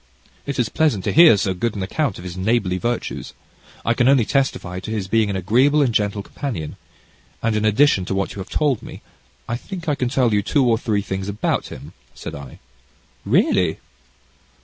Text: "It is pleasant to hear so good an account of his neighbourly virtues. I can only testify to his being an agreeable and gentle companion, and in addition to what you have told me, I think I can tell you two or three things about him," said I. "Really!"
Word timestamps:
"It 0.47 0.57
is 0.57 0.67
pleasant 0.67 1.03
to 1.03 1.11
hear 1.13 1.37
so 1.37 1.53
good 1.53 1.75
an 1.75 1.83
account 1.83 2.17
of 2.17 2.23
his 2.23 2.35
neighbourly 2.35 2.79
virtues. 2.79 3.35
I 3.85 3.93
can 3.93 4.07
only 4.09 4.25
testify 4.25 4.79
to 4.79 4.89
his 4.89 5.07
being 5.07 5.29
an 5.29 5.35
agreeable 5.35 5.83
and 5.83 5.93
gentle 5.93 6.23
companion, 6.23 6.75
and 7.43 7.55
in 7.55 7.65
addition 7.65 8.05
to 8.05 8.15
what 8.15 8.33
you 8.33 8.39
have 8.39 8.49
told 8.49 8.81
me, 8.81 9.03
I 9.47 9.57
think 9.57 9.87
I 9.87 9.93
can 9.93 10.09
tell 10.09 10.33
you 10.33 10.41
two 10.41 10.65
or 10.65 10.79
three 10.79 11.03
things 11.03 11.29
about 11.29 11.67
him," 11.67 11.93
said 12.15 12.33
I. 12.33 12.57
"Really!" 13.25 13.77